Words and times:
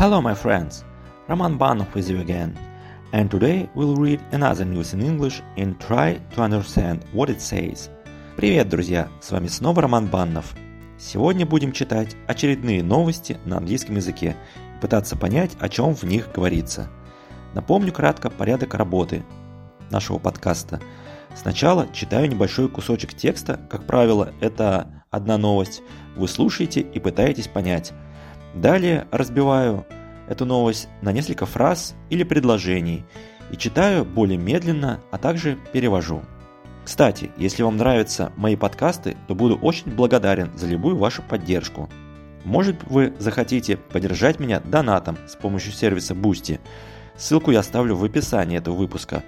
Hello, 0.00 0.22
my 0.22 0.32
friends! 0.34 0.82
Roman 1.28 1.58
Banov 1.58 1.94
with 1.94 2.08
you 2.08 2.20
again, 2.20 2.56
and 3.12 3.30
today 3.30 3.68
we'll 3.74 3.96
read 3.96 4.18
another 4.32 4.64
news 4.64 4.94
in 4.94 5.02
English 5.02 5.42
and 5.58 5.78
try 5.78 6.18
to 6.34 6.40
understand 6.40 7.04
what 7.12 7.28
it 7.28 7.38
says. 7.42 7.90
Привет, 8.34 8.70
друзья! 8.70 9.10
С 9.20 9.30
вами 9.30 9.48
снова 9.48 9.82
Роман 9.82 10.06
Баннов. 10.06 10.54
Сегодня 10.98 11.44
будем 11.44 11.72
читать 11.72 12.16
очередные 12.26 12.82
новости 12.82 13.36
на 13.44 13.58
английском 13.58 13.96
языке 13.96 14.36
и 14.78 14.80
пытаться 14.80 15.16
понять, 15.16 15.50
о 15.60 15.68
чем 15.68 15.94
в 15.94 16.04
них 16.04 16.32
говорится. 16.32 16.88
Напомню 17.52 17.92
кратко 17.92 18.30
порядок 18.30 18.72
работы 18.72 19.22
нашего 19.90 20.16
подкаста. 20.16 20.80
Сначала 21.34 21.86
читаю 21.92 22.26
небольшой 22.30 22.70
кусочек 22.70 23.12
текста, 23.12 23.60
как 23.68 23.86
правило, 23.86 24.32
это 24.40 25.04
одна 25.10 25.36
новость. 25.36 25.82
Вы 26.16 26.26
слушаете 26.26 26.80
и 26.80 26.98
пытаетесь 26.98 27.48
понять– 27.48 27.92
Далее 28.54 29.06
разбиваю 29.10 29.86
эту 30.28 30.44
новость 30.44 30.88
на 31.02 31.12
несколько 31.12 31.46
фраз 31.46 31.94
или 32.08 32.24
предложений 32.24 33.04
и 33.50 33.56
читаю 33.56 34.04
более 34.04 34.38
медленно, 34.38 35.00
а 35.10 35.18
также 35.18 35.58
перевожу. 35.72 36.22
Кстати, 36.84 37.30
если 37.36 37.62
вам 37.62 37.76
нравятся 37.76 38.32
мои 38.36 38.56
подкасты, 38.56 39.16
то 39.28 39.34
буду 39.34 39.56
очень 39.56 39.92
благодарен 39.92 40.50
за 40.56 40.66
любую 40.66 40.96
вашу 40.96 41.22
поддержку. 41.22 41.88
Может 42.44 42.82
вы 42.84 43.12
захотите 43.18 43.76
поддержать 43.76 44.40
меня 44.40 44.60
донатом 44.60 45.16
с 45.28 45.36
помощью 45.36 45.72
сервиса 45.72 46.14
Boosty. 46.14 46.58
Ссылку 47.16 47.50
я 47.50 47.60
оставлю 47.60 47.96
в 47.96 48.04
описании 48.04 48.58
этого 48.58 48.74
выпуска. 48.74 49.22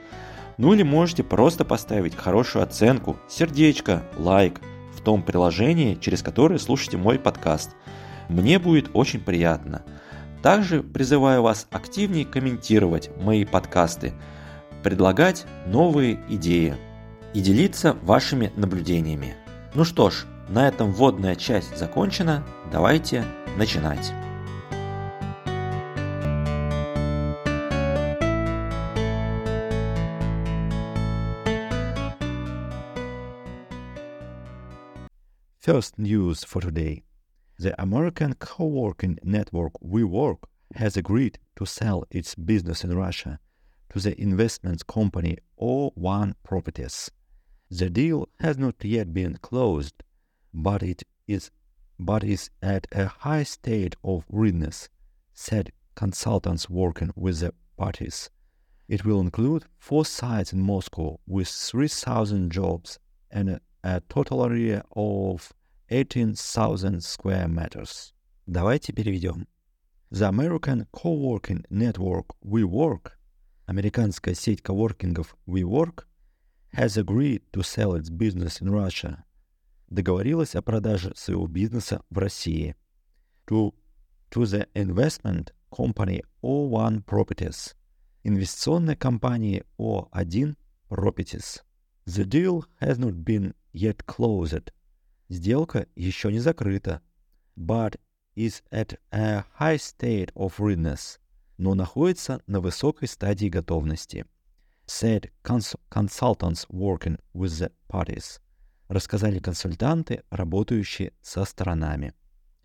Ну 0.57 0.73
или 0.73 0.83
можете 0.83 1.23
просто 1.23 1.65
поставить 1.65 2.17
хорошую 2.17 2.62
оценку, 2.62 3.17
сердечко, 3.29 4.03
лайк 4.17 4.61
в 4.97 5.01
том 5.01 5.23
приложении, 5.23 5.95
через 5.95 6.23
которое 6.23 6.59
слушаете 6.59 6.97
мой 6.97 7.20
подкаст– 7.20 7.70
мне 8.28 8.59
будет 8.59 8.91
очень 8.95 9.20
приятно. 9.20 9.83
Также 10.42 10.83
призываю 10.83 11.42
вас 11.42 11.67
активнее 11.70 12.25
комментировать 12.25 13.11
мои 13.20 13.45
подкасты, 13.45 14.12
предлагать 14.83 15.47
новые 15.67 16.20
идеи 16.29 16.77
и 17.34 17.41
делиться 17.41 17.97
вашими 18.03 18.53
наблюдениями. 18.56 19.37
Ну 19.75 19.84
что 19.84 20.11
ж, 20.11 20.27
на 20.48 20.69
этом 20.69 20.92
вводная 20.92 21.37
часть 21.37 21.77
закончена. 21.79 22.45
Давайте 22.70 23.25
начинать. 23.56 24.12
First 35.64 35.97
news 35.97 36.45
for 36.45 36.61
today. 36.61 37.05
The 37.58 37.81
American 37.81 38.34
co-working 38.34 39.19
network 39.22 39.72
WeWork 39.84 40.39
has 40.75 40.97
agreed 40.97 41.39
to 41.56 41.67
sell 41.67 42.05
its 42.11 42.34
business 42.34 42.83
in 42.83 42.97
Russia 42.97 43.39
to 43.91 44.00
the 44.00 44.20
investment 44.20 44.86
company 44.86 45.36
O1 45.61 46.34
Properties. 46.42 47.11
The 47.70 47.91
deal 47.91 48.28
has 48.41 48.58
not 48.58 48.83
yet 48.84 49.12
been 49.12 49.36
closed, 49.39 50.03
but 50.53 50.83
it 50.83 51.03
is 51.27 51.50
but 51.98 52.25
is 52.25 52.50
at 52.62 52.86
a 52.92 53.06
high 53.06 53.45
state 53.45 53.95
of 54.03 54.25
readiness, 54.28 54.89
said 55.33 55.73
consultants 55.95 56.69
working 56.69 57.12
with 57.14 57.41
the 57.41 57.55
parties. 57.77 58.28
It 58.89 59.05
will 59.05 59.20
include 59.20 59.67
four 59.78 60.05
sites 60.05 60.53
in 60.53 60.61
Moscow 60.61 61.20
with 61.27 61.48
3,000 61.48 62.50
jobs 62.50 62.98
and 63.30 63.50
a, 63.50 63.61
a 63.84 64.00
total 64.08 64.45
area 64.45 64.83
of 64.97 65.53
18,000 65.92 67.02
square 67.02 67.47
meters. 67.47 68.14
Давайте 68.45 68.94
переведем. 68.94 69.48
The 70.10 70.30
American 70.30 70.88
Coworking 70.92 71.65
Network 71.70 72.36
WeWork, 72.42 73.11
американская 73.65 74.33
сеть 74.33 74.61
коворкингов 74.61 75.36
WeWork, 75.45 76.05
has 76.73 76.98
agreed 76.98 77.43
to 77.52 77.61
sell 77.61 77.95
its 77.95 78.10
business 78.10 78.61
in 78.61 78.70
Russia. 78.70 79.23
Договорилась 79.89 80.55
о 80.55 80.61
продаже 80.61 81.14
своего 81.15 81.48
бизнеса 81.48 82.02
в 82.10 82.17
России. 82.17 82.76
To, 83.48 83.73
to 84.32 84.43
the 84.43 84.67
investment 84.73 85.52
company 85.71 86.23
O1 86.42 87.04
Properties, 87.05 87.73
инвестиционной 88.23 88.95
компании 88.95 89.64
O1 89.80 90.55
Properties. 90.89 91.61
The 92.05 92.26
deal 92.26 92.64
has 92.80 92.98
not 92.98 93.26
been 93.26 93.54
yet 93.73 94.05
closed, 94.05 94.71
Сделка 95.33 95.87
еще 95.97 96.31
не 96.31 96.41
закрыта, 96.41 97.01
but 97.57 97.98
is 98.37 98.63
at 98.70 98.98
a 99.13 99.47
high 99.59 99.79
state 99.79 100.31
of 100.35 100.59
readiness, 100.59 101.19
но 101.57 101.73
находится 101.73 102.43
на 102.47 102.61
высокой 102.61 103.09
стадии 103.09 103.48
готовности. 103.48 104.27
Said 104.87 105.31
cons 105.43 105.75
consultants 105.91 106.67
working 106.69 107.19
with 107.33 107.48
the 107.59 107.73
parties. 107.89 108.43
Рассказали 108.89 109.39
консультанты, 109.39 110.23
работающие 110.29 111.15
со 111.23 111.47
сторонами. 111.47 112.13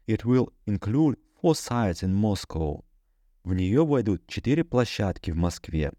It 0.05 0.25
will 0.25 0.51
include 0.65 1.17
four 1.41 1.53
sites 1.53 2.03
in 2.03 2.13
Moscow. 2.13 2.83
В 3.45 3.53
нее 3.53 3.85
войдут 3.85 4.27
четыре 4.27 4.65
площадки 4.65 5.31
в 5.31 5.37
Москве. 5.37 5.93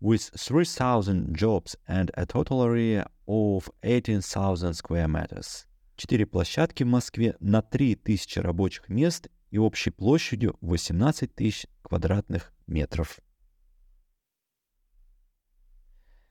With 0.00 0.32
3,000 0.34 1.32
jobs 1.32 1.76
and 1.86 2.10
a 2.14 2.26
total 2.26 2.64
area 2.64 3.08
of 3.28 3.70
18,000 3.84 4.74
square 4.74 5.06
meters. 5.06 5.64
Четыре 6.02 6.26
площадки 6.26 6.82
в 6.82 6.88
Москве 6.88 7.36
на 7.38 7.62
3000 7.62 8.40
рабочих 8.40 8.88
мест 8.88 9.28
и 9.52 9.58
общей 9.58 9.90
площадью 9.90 10.56
18 10.60 11.32
тысяч 11.32 11.68
квадратных 11.82 12.52
метров. 12.66 13.20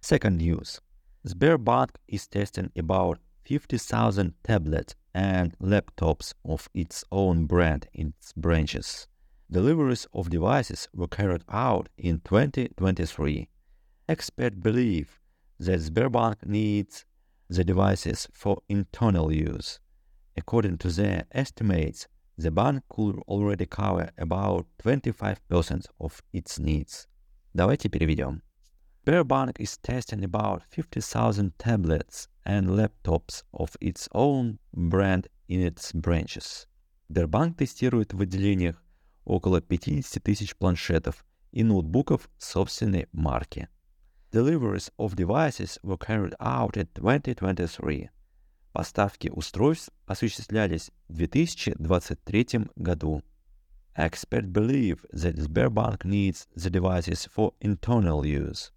Second 0.02 0.40
news. 0.40 0.82
Sberbank 1.26 1.92
is 2.10 2.28
testing 2.28 2.70
about 2.76 3.20
50,000 3.46 4.34
tablets 4.44 4.94
and 5.14 5.56
laptops 5.62 6.34
of 6.44 6.68
its 6.74 7.06
own 7.10 7.46
brand 7.46 7.88
in 7.94 8.10
its 8.10 8.34
branches. 8.36 9.08
Deliveries 9.50 10.06
of 10.14 10.30
devices 10.30 10.90
were 10.94 11.08
carried 11.08 11.46
out 11.48 11.88
in 11.98 12.20
2023. 12.26 13.48
Experts 14.10 14.58
believe 14.58 15.18
that 15.62 15.80
Sberbank 15.80 16.46
needs 16.46 17.06
the 17.52 17.64
devices 17.64 18.28
for 18.34 18.62
internal 18.70 19.32
use. 19.32 19.80
According 20.38 20.78
to 20.80 20.90
their 20.90 21.26
estimates, 21.34 22.08
the 22.38 22.50
bank 22.50 22.84
could 22.90 23.18
already 23.28 23.66
cover 23.66 24.10
about 24.18 24.66
25% 24.84 25.86
of 26.00 26.24
its 26.32 26.60
needs. 26.60 27.08
Давайте 27.54 27.90
переведем. 27.90 28.42
Sberbank 29.06 29.60
is 29.60 29.78
testing 29.78 30.24
about 30.24 30.64
50,000 30.70 31.52
tablets 31.58 32.28
and 32.46 32.70
laptops 32.70 33.44
of 33.54 33.76
its 33.82 34.08
own 34.14 34.60
brand 34.74 35.28
in 35.50 35.60
its 35.62 35.92
branches. 35.92 36.68
Сбербанк 37.10 37.58
тестирует 37.58 38.14
в 38.14 38.22
отделениях 38.22 38.82
около 39.26 39.60
50 39.60 40.24
тысяч 40.24 40.56
планшетов 40.56 41.26
и 41.52 41.64
ноутбуков 41.64 42.30
собственной 42.38 43.08
марки. 43.12 43.68
Deliveries 44.32 44.90
of 44.98 45.18
devices 45.18 45.78
were 45.84 45.98
carried 45.98 46.36
out 46.40 46.78
in 46.78 46.88
2023. 46.96 48.10
Поставки 48.72 49.30
устройств 49.30 49.90
осуществлялись 50.06 50.90
в 51.10 51.18
2023 51.18 52.70
году. 52.78 53.22
Experts 53.98 54.50
believe 54.50 55.06
that 55.12 55.36
Sberbank 55.36 56.06
needs 56.06 56.48
the 56.56 56.70
devices 56.70 57.28
for 57.28 57.54
internal 57.60 58.24
use. 58.24 58.72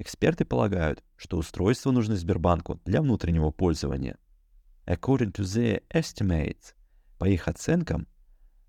Эксперты 0.00 0.44
полагают, 0.44 1.04
что 1.16 1.36
устройства 1.38 1.92
нужны 1.92 2.16
Сбербанку 2.16 2.80
для 2.84 3.00
внутреннего 3.00 3.52
пользования. 3.52 4.18
According 4.84 5.30
to 5.34 5.44
their 5.44 5.80
estimates, 5.90 6.74
по 7.18 7.26
их 7.26 7.46
оценкам, 7.46 8.08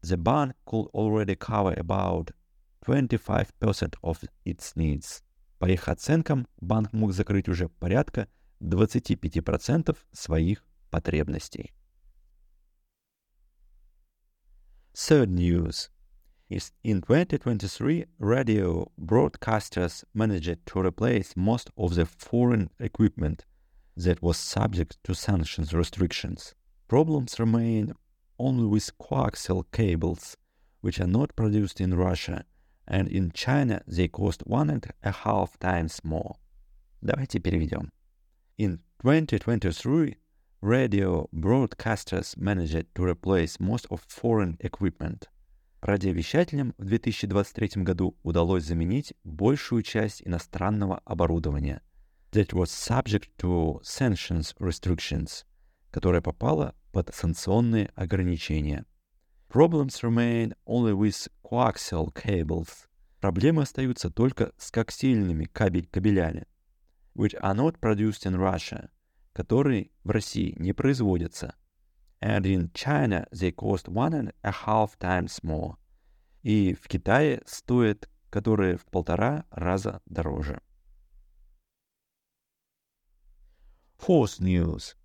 the 0.04 0.16
bank 0.16 0.54
could 0.68 0.92
already 0.94 1.36
cover 1.36 1.74
about 1.76 2.32
25% 2.86 3.96
of 4.04 4.24
its 4.46 4.76
needs. 4.76 5.24
По 5.60 5.66
их 5.66 5.90
оценкам, 5.90 6.48
банк 6.62 6.94
мог 6.94 7.14
закрыть 7.14 7.50
уже 7.50 7.68
порядка 7.68 8.28
25% 8.62 9.98
своих 10.12 10.64
потребностей. 10.90 11.74
Third 14.94 15.30
news 15.30 15.90
in 16.50 17.02
2023, 17.02 18.06
radio 18.20 18.92
broadcasters 18.98 20.04
managed 20.14 20.66
to 20.66 20.82
replace 20.82 21.36
most 21.36 21.70
of 21.78 21.94
the 21.94 22.06
foreign 22.06 22.70
equipment 22.80 23.46
that 23.96 24.22
was 24.22 24.38
subject 24.38 24.98
to 25.04 25.14
sanctions 25.14 25.74
restrictions. 25.74 26.56
Problems 26.88 27.40
remain 27.40 27.94
only 28.40 28.66
with 28.66 28.98
coaxial 28.98 29.64
cables, 29.72 30.38
which 30.82 31.00
are 31.00 31.08
not 31.08 31.36
produced 31.36 31.80
in 31.80 31.94
Russia 31.94 32.46
and 32.89 33.09
in 33.09 33.31
China 33.33 33.83
they 33.87 34.09
cost 34.09 34.43
one 34.47 34.71
and 34.71 34.87
a 35.03 35.13
half 35.13 35.59
times 35.59 36.01
more. 36.03 36.37
Давайте 37.03 37.41
переведем. 37.41 37.91
In 38.59 38.81
2023, 39.03 40.17
radio 40.61 41.29
broadcasters 41.33 42.37
managed 42.37 42.87
to 42.95 43.05
replace 43.05 43.59
most 43.61 43.87
of 43.91 44.01
foreign 44.09 44.57
equipment 44.61 45.29
Радиовещателям 45.85 46.75
в 46.79 46.87
2023 46.87 47.83
году 47.83 48.17
удалось 48.23 48.65
заменить 48.65 49.13
большую 49.23 49.83
часть 49.83 50.23
иностранного 50.25 51.03
оборудования 51.05 51.83
that 52.33 52.55
was 52.55 52.71
subject 52.71 53.29
to 53.37 53.83
sanctions 53.83 54.55
restrictions, 54.59 55.45
которое 55.91 56.23
попало 56.23 56.75
под 56.91 57.15
санкционные 57.15 57.91
ограничения. 57.97 58.87
Problems 59.50 60.04
remain 60.04 60.54
only 60.68 60.94
with 60.94 61.28
coaxial 61.44 62.14
cables. 62.14 62.88
Проблемы 63.20 63.64
остаются 63.64 64.12
только 64.12 64.54
с 64.60 64.70
коаксиальными 64.70 65.46
кабель 65.46 65.88
кабелями, 65.88 66.46
which 67.16 67.34
are 67.42 67.56
not 67.56 67.80
produced 67.80 68.28
in 68.28 68.36
Russia, 68.36 68.92
которые 69.34 69.90
в 70.04 70.12
России 70.12 70.56
не 70.60 70.72
производятся. 70.72 71.56
And 72.22 72.46
in 72.46 72.72
China 72.74 73.28
they 73.32 73.52
cost 73.52 73.88
one 73.88 74.14
and 74.14 74.32
a 74.44 74.52
half 74.52 75.00
times 75.00 75.42
more. 75.42 75.78
И 76.44 76.76
в 76.76 76.88
Китае 76.88 77.42
стоят, 77.48 78.08
которые 78.30 78.78
в 78.78 78.86
полтора 78.86 79.46
раза 79.50 80.00
дороже. 80.06 80.62
Fourth 83.98 84.40
news. 84.40 84.96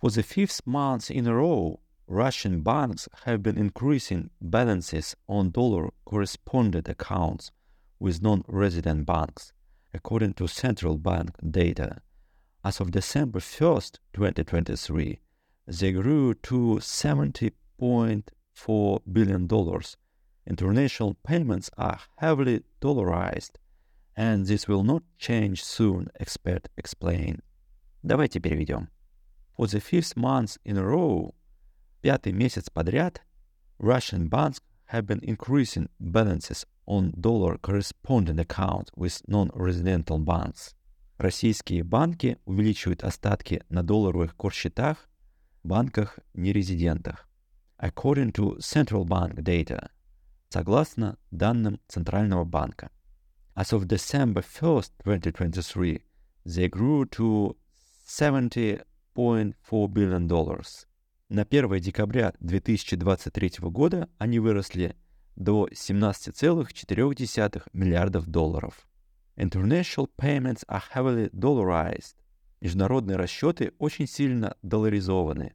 For 0.00 0.08
the 0.08 0.22
fifth 0.22 0.66
month 0.66 1.10
in 1.10 1.26
a 1.26 1.34
row, 1.34 1.79
Russian 2.09 2.61
banks 2.61 3.09
have 3.25 3.41
been 3.41 3.57
increasing 3.57 4.29
balances 4.39 5.15
on 5.27 5.49
dollar 5.49 5.89
correspondent 6.05 6.87
accounts 6.87 7.51
with 7.99 8.21
non 8.21 8.43
resident 8.47 9.05
banks, 9.05 9.51
according 9.93 10.33
to 10.35 10.47
central 10.47 10.97
bank 10.97 11.31
data. 11.49 11.97
As 12.63 12.79
of 12.79 12.91
December 12.91 13.39
1st, 13.39 13.99
2023, 14.13 15.19
they 15.67 15.91
grew 15.91 16.33
to 16.35 16.79
$70.4 16.79 18.99
billion. 19.11 19.49
International 20.47 21.15
payments 21.23 21.71
are 21.77 21.99
heavily 22.17 22.61
dollarized, 22.81 23.51
and 24.15 24.45
this 24.45 24.67
will 24.67 24.83
not 24.83 25.01
change 25.17 25.63
soon, 25.63 26.07
expert 26.19 26.69
explained. 26.77 27.41
Давайте 28.05 28.39
переведем. 28.39 28.89
For 29.55 29.67
the 29.67 29.79
fifth 29.79 30.15
month 30.15 30.57
in 30.63 30.77
a 30.77 30.85
row, 30.85 31.33
пятый 32.01 32.33
месяц 32.33 32.69
подряд, 32.69 33.21
Russian 33.79 34.29
banks 34.29 34.59
have 34.91 35.05
been 35.05 35.21
increasing 35.21 35.89
balances 35.99 36.65
on 36.85 37.11
dollar 37.19 37.57
correspondent 37.57 38.39
accounts 38.39 38.91
with 38.95 39.21
non-residential 39.27 40.19
banks. 40.19 40.75
Российские 41.17 41.83
банки 41.83 42.37
увеличивают 42.45 43.03
остатки 43.03 43.63
на 43.69 43.83
долларовых 43.83 44.35
корсчетах 44.35 45.09
в 45.63 45.67
банках-нерезидентах. 45.67 47.27
According 47.79 48.31
to 48.33 48.57
central 48.59 49.05
bank 49.05 49.35
data, 49.35 49.89
согласно 50.49 51.17
данным 51.31 51.79
Центрального 51.87 52.43
банка. 52.45 52.89
As 53.55 53.71
of 53.71 53.87
December 53.87 54.41
1st, 54.41 54.91
2023, 55.03 56.03
they 56.45 56.67
grew 56.69 57.05
to 57.05 57.55
$70.4 58.07 59.93
billion. 59.93 60.27
На 61.32 61.42
1 61.42 61.78
декабря 61.78 62.34
2023 62.40 63.52
года 63.70 64.08
они 64.18 64.40
выросли 64.40 64.96
до 65.36 65.68
17,4 65.68 67.62
миллиардов 67.72 68.26
долларов. 68.26 68.88
International 69.36 70.10
payments 70.18 70.66
are 70.66 70.82
heavily 70.92 71.30
dollarized. 71.30 72.16
Международные 72.60 73.16
расчеты 73.16 73.72
очень 73.78 74.08
сильно 74.08 74.56
долларизованы. 74.62 75.54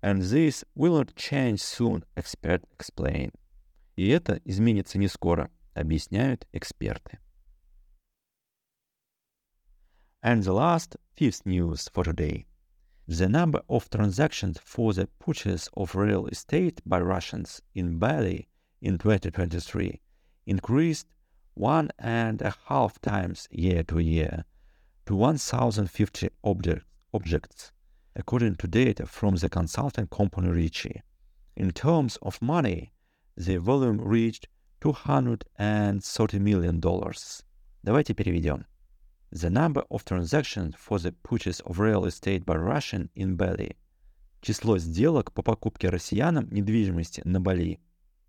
And 0.00 0.20
this 0.20 0.64
will 0.76 0.96
not 1.00 1.12
change 1.16 1.56
soon, 1.56 2.04
expert 2.14 2.62
explained. 2.78 3.34
И 3.96 4.06
это 4.10 4.40
изменится 4.44 4.96
не 4.96 5.08
скоро, 5.08 5.50
объясняют 5.74 6.46
эксперты. 6.52 7.18
And 10.22 10.42
the 10.42 10.54
last, 10.54 10.96
fifth 11.18 11.44
news 11.44 11.90
for 11.92 12.04
today. 12.04 12.46
The 13.07 13.29
number 13.29 13.61
of 13.69 13.89
transactions 13.89 14.59
for 14.63 14.93
the 14.93 15.07
purchase 15.19 15.69
of 15.77 15.95
real 15.95 16.25
estate 16.27 16.81
by 16.85 16.99
Russians 16.99 17.61
in 17.73 17.99
Bali 17.99 18.47
in 18.81 18.97
2023 18.97 20.01
increased 20.47 21.07
one 21.53 21.89
and 21.99 22.41
a 22.41 22.55
half 22.67 22.99
times 23.01 23.47
year 23.51 23.83
to 23.83 23.99
year 23.99 24.45
to 25.05 25.15
1,050 25.15 26.29
object, 26.43 26.85
objects, 27.13 27.71
according 28.15 28.55
to 28.55 28.67
data 28.67 29.05
from 29.05 29.35
the 29.35 29.49
consulting 29.49 30.07
company 30.07 30.49
Ricci. 30.49 31.01
In 31.55 31.71
terms 31.71 32.17
of 32.21 32.41
money, 32.41 32.91
the 33.37 33.57
volume 33.57 34.01
reached 34.01 34.47
$230 34.81 36.39
million. 36.39 36.79
Давайте 37.83 38.13
переведем. 38.13 38.65
the 39.32 39.50
number 39.50 39.84
of 39.90 40.04
transactions 40.04 40.74
for 40.76 40.98
the 40.98 41.12
purchase 41.12 41.60
of 41.60 41.78
real 41.78 42.04
estate 42.04 42.44
by 42.44 42.56
Russian 42.56 43.08
in 43.14 43.36
Bali, 43.36 43.76
число 44.42 44.78
сделок 44.78 45.32
по 45.32 45.42
покупке 45.42 45.88
россиянам 45.88 46.48
недвижимости 46.50 47.22
на 47.24 47.40
Бали, 47.40 47.78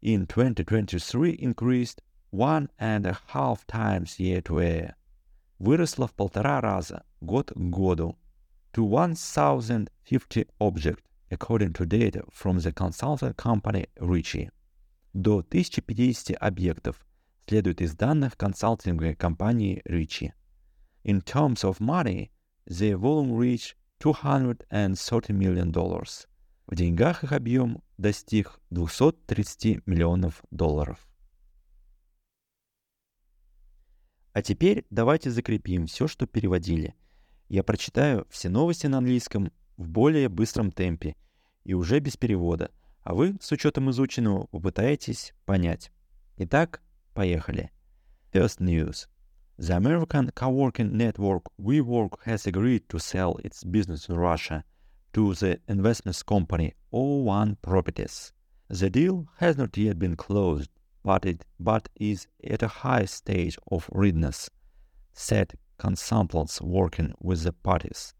in 0.02 0.28
2023 0.28 1.38
increased 1.38 2.02
one 2.32 2.70
and 2.80 3.06
a 3.06 3.18
half 3.34 3.66
times 3.68 4.20
year 4.20 4.42
to 4.42 4.60
year, 4.60 4.94
выросло 5.60 6.08
в 6.08 6.14
полтора 6.14 6.62
раза 6.62 7.04
год 7.20 7.52
к 7.52 7.58
году, 7.58 8.16
to 8.74 8.84
1050 8.84 10.48
object, 10.60 11.04
according 11.30 11.74
to 11.74 11.86
data 11.86 12.24
from 12.32 12.60
the 12.60 12.72
consulting 12.72 13.34
company 13.34 13.88
Ricci. 14.00 14.50
До 15.14 15.40
1050 15.40 16.36
объектов 16.40 16.96
следует 17.48 17.82
из 17.82 17.96
данных 17.96 18.38
консалтинговой 18.38 19.16
компании 19.16 19.82
Ricci. 19.86 20.32
In 21.04 21.22
terms 21.22 21.64
of 21.64 21.80
money, 21.80 22.32
their 22.66 22.98
volume 22.98 23.34
reached 23.36 23.76
$230 24.00 25.34
million. 25.34 25.72
В 26.68 26.76
деньгах 26.76 27.24
их 27.24 27.32
объем 27.34 27.82
достиг 27.98 28.60
230 28.70 29.86
миллионов 29.86 30.44
долларов. 30.52 31.08
А 34.34 34.42
теперь 34.42 34.86
давайте 34.90 35.30
закрепим 35.30 35.88
все, 35.88 36.08
что 36.08 36.26
переводили. 36.26 36.96
Я 37.50 37.64
прочитаю 37.64 38.26
все 38.30 38.48
новости 38.48 38.88
на 38.88 39.00
английском 39.00 39.52
в 39.76 39.90
более 39.90 40.30
быстром 40.30 40.72
темпе 40.72 41.16
и 41.66 41.74
уже 41.74 42.00
без 42.00 42.16
перевода, 42.16 42.72
а 43.02 43.14
вы, 43.14 43.36
с 43.42 43.52
учетом 43.52 43.90
изученного, 43.90 44.46
попытаетесь 44.48 45.34
понять. 45.46 45.92
Итак, 46.38 46.82
поехали. 47.14 47.72
First 48.32 48.60
news. 48.60 49.10
The 49.58 49.76
American 49.76 50.32
co-working 50.34 50.98
network 50.98 51.44
WeWork 51.62 52.24
has 52.24 52.48
agreed 52.48 52.90
to 52.90 53.00
sell 53.00 53.38
its 53.44 53.64
business 53.64 54.10
in 54.10 54.16
Russia 54.16 54.64
to 55.14 55.36
the 55.36 55.60
investment 55.68 56.26
company 56.26 56.74
O1 56.92 57.58
Properties. 57.62 58.34
The 58.70 58.90
deal 58.90 59.28
has 59.38 59.58
not 59.58 59.78
yet 59.78 60.00
been 60.00 60.16
closed, 60.16 60.70
but 61.04 61.26
it 61.26 61.46
but 61.60 61.90
is 62.00 62.28
at 62.44 62.64
a 62.64 62.68
high 62.68 63.06
stage 63.06 63.58
of 63.72 63.90
readiness, 63.92 64.50
said 65.14 65.54
consultants 65.78 66.62
working 66.62 67.14
with 67.20 67.44
the 67.44 67.54
parties. 67.54 68.14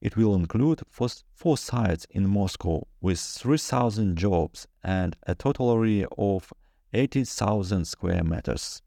It 0.00 0.16
will 0.16 0.34
include 0.34 0.82
four, 0.88 1.08
four 1.34 1.58
sites 1.58 2.06
in 2.10 2.28
Moscow 2.28 2.86
with 3.00 3.18
3,000 3.18 4.16
jobs 4.16 4.66
and 4.84 5.16
a 5.26 5.34
total 5.34 5.72
area 5.72 6.06
of 6.16 6.52
80,000 6.92 7.84
square 7.86 8.22
meters. 8.22 8.82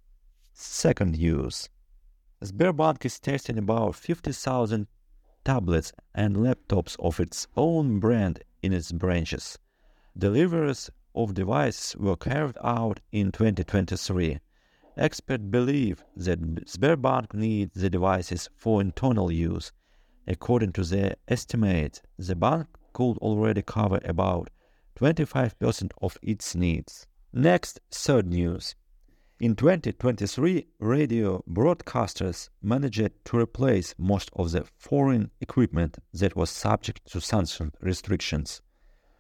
Second 0.53 1.17
use. 1.17 1.69
Sberbank 2.41 3.03
is 3.03 3.19
testing 3.19 3.57
about 3.57 3.95
50,000 3.95 4.87
tablets 5.43 5.91
and 6.15 6.37
laptops 6.37 6.95
of 6.99 7.19
its 7.19 7.47
own 7.57 7.99
brand 7.99 8.43
in 8.61 8.71
its 8.71 8.93
branches. 8.93 9.57
Deliveries 10.17 10.89
of 11.13 11.33
devices 11.33 11.97
were 11.97 12.15
carried 12.15 12.57
out 12.63 13.01
in 13.11 13.33
2023. 13.33 14.39
Experts 14.95 15.43
believe 15.49 16.03
that 16.15 16.39
Sberbank 16.65 17.33
needs 17.33 17.73
the 17.73 17.89
devices 17.89 18.49
for 18.55 18.79
internal 18.79 19.31
use. 19.31 19.73
According 20.25 20.73
to 20.73 20.83
their 20.83 21.15
estimates, 21.27 22.01
the 22.17 22.35
bank 22.35 22.67
could 22.93 23.17
already 23.17 23.63
cover 23.63 23.99
about 24.05 24.49
25% 24.97 25.91
of 26.01 26.17
its 26.21 26.55
needs. 26.55 27.05
Next, 27.33 27.79
third 27.91 28.27
news. 28.27 28.75
In 29.41 29.55
2023, 29.55 30.67
radio 30.79 31.41
broadcasters 31.49 32.49
managed 32.61 33.11
to 33.23 33.37
replace 33.37 33.95
most 33.97 34.29
of 34.33 34.51
the 34.51 34.65
foreign 34.75 35.31
equipment 35.39 35.97
that 36.11 36.35
was 36.35 36.49
subject 36.49 37.09
to 37.13 37.21
sanction 37.21 37.71
restrictions. 37.79 38.61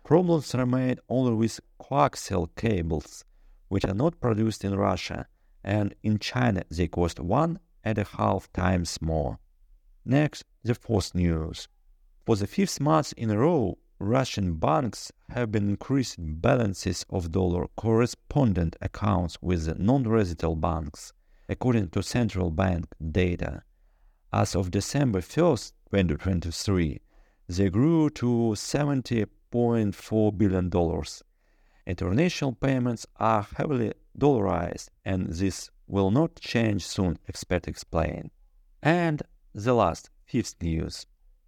Problems 0.03 0.53
remain 0.53 0.97
only 1.07 1.35
with 1.35 1.61
coaxial 1.79 2.49
cables, 2.57 3.23
which 3.69 3.85
are 3.85 3.93
not 3.93 4.19
produced 4.19 4.65
in 4.65 4.75
Russia, 4.75 5.25
and 5.63 5.95
in 6.03 6.19
China 6.19 6.63
they 6.69 6.89
cost 6.89 7.21
one 7.21 7.57
and 7.85 7.97
a 7.97 8.03
half 8.03 8.51
times 8.51 9.01
more. 9.01 9.39
Next, 10.03 10.43
the 10.65 10.75
fourth 10.75 11.15
news. 11.15 11.69
For 12.25 12.35
the 12.35 12.45
fifth 12.45 12.81
month 12.81 13.13
in 13.15 13.31
a 13.31 13.37
row, 13.37 13.77
Russian 14.01 14.53
banks 14.53 15.11
have 15.27 15.51
been 15.51 15.67
increasing 15.67 16.35
balances 16.35 17.05
of 17.09 17.33
dollar 17.33 17.67
correspondent 17.75 18.77
accounts 18.81 19.37
with 19.41 19.77
non-resident 19.77 20.61
banks, 20.61 21.11
according 21.49 21.89
to 21.89 22.01
central 22.01 22.49
bank 22.49 22.85
data. 23.11 23.61
As 24.31 24.55
of 24.55 24.71
December 24.71 25.19
1st, 25.19 25.73
2023, 25.91 27.01
they 27.49 27.69
grew 27.69 28.09
to 28.11 28.53
$70.4 28.55 30.37
billion. 30.37 30.71
International 31.85 32.53
payments 32.53 33.05
are 33.17 33.47
heavily 33.57 33.91
dollarized, 34.17 34.89
and 35.03 35.27
this 35.27 35.69
will 35.87 36.09
not 36.09 36.39
change 36.39 36.85
soon, 36.85 37.17
experts 37.27 37.67
explain. 37.67 38.31
And 38.81 39.21
the 39.53 39.73
last, 39.73 40.09
fifth 40.25 40.55
news. 40.61 41.05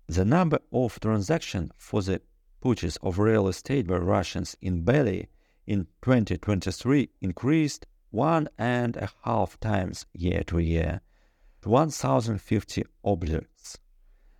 The 0.07 0.25
number 0.25 0.59
of 0.73 0.99
transactions 0.99 1.71
for 1.77 2.01
the 2.01 2.21
purchase 2.60 2.96
of 3.02 3.18
real 3.18 3.48
estate 3.48 3.86
by 3.86 3.96
Russians 3.96 4.56
in 4.60 4.82
Bali 4.82 5.28
in 5.66 5.86
2023 6.02 7.08
increased 7.20 7.86
one 8.10 8.48
and 8.58 8.96
a 8.96 9.08
half 9.24 9.58
times 9.60 10.06
year 10.12 10.42
to 10.44 10.58
year 10.58 11.00
to 11.62 11.68
1,050 11.68 12.84
objects, 13.04 13.78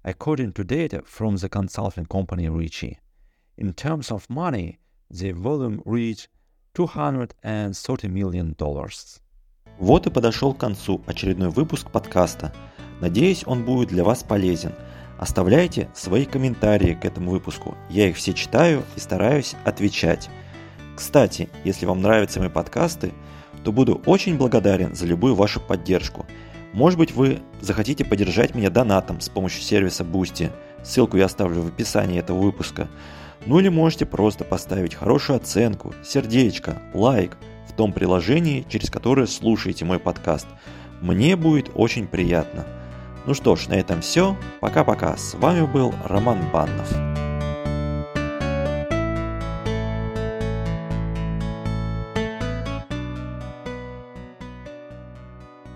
according 0.04 0.52
to 0.52 0.64
data 0.64 1.02
from 1.04 1.36
the 1.36 1.48
consulting 1.48 2.06
company 2.06 2.48
Ricci. 2.48 2.98
In 3.56 3.72
terms 3.72 4.10
of 4.10 4.28
money, 4.30 4.78
the 5.10 5.32
volume 5.32 5.82
reached 5.84 6.28
230 6.74 8.08
million 8.08 8.54
dollars. 8.58 9.20
Вот 9.78 10.06
и 10.06 10.10
подошел 10.10 10.54
к 10.54 10.60
концу 10.60 11.02
очередной 11.06 11.50
выпуск 11.50 11.90
подкаста. 11.90 12.52
Надеюсь, 13.00 13.44
он 13.46 13.64
будет 13.64 13.88
для 13.88 14.04
вас 14.04 14.22
полезен – 14.22 14.84
Оставляйте 15.21 15.87
свои 15.93 16.25
комментарии 16.25 16.97
к 16.99 17.05
этому 17.05 17.29
выпуску. 17.29 17.77
Я 17.91 18.09
их 18.09 18.15
все 18.15 18.33
читаю 18.33 18.81
и 18.95 18.99
стараюсь 18.99 19.53
отвечать. 19.65 20.31
Кстати, 20.95 21.47
если 21.63 21.85
вам 21.85 22.01
нравятся 22.01 22.39
мои 22.39 22.49
подкасты, 22.49 23.13
то 23.63 23.71
буду 23.71 24.01
очень 24.07 24.35
благодарен 24.35 24.95
за 24.95 25.05
любую 25.05 25.35
вашу 25.35 25.59
поддержку. 25.59 26.25
Может 26.73 26.97
быть, 26.97 27.11
вы 27.11 27.37
захотите 27.59 28.03
поддержать 28.03 28.55
меня 28.55 28.71
донатом 28.71 29.21
с 29.21 29.29
помощью 29.29 29.61
сервиса 29.61 30.03
Boosty. 30.03 30.49
Ссылку 30.83 31.17
я 31.17 31.25
оставлю 31.25 31.61
в 31.61 31.67
описании 31.67 32.17
этого 32.17 32.39
выпуска. 32.39 32.89
Ну 33.45 33.59
или 33.59 33.69
можете 33.69 34.07
просто 34.07 34.43
поставить 34.43 34.95
хорошую 34.95 35.37
оценку, 35.37 35.93
сердечко, 36.03 36.81
лайк 36.95 37.37
в 37.69 37.73
том 37.73 37.93
приложении, 37.93 38.65
через 38.67 38.89
которое 38.89 39.27
слушаете 39.27 39.85
мой 39.85 39.99
подкаст. 39.99 40.47
Мне 40.99 41.35
будет 41.35 41.69
очень 41.75 42.07
приятно. 42.07 42.65
Ну 43.25 43.33
что 43.33 43.55
ж, 43.55 43.67
на 43.67 43.75
этом 43.75 44.01
все. 44.01 44.35
Пока-пока. 44.59 45.15
С 45.15 45.35
вами 45.35 45.65
был 45.65 45.93
Роман 46.05 46.39
Баннов. 46.51 46.91